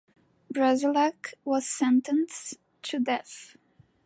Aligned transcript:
Brasillach 0.51 1.35
was 1.45 1.69
sentenced 1.69 2.57
to 2.81 2.97
death. 2.97 3.55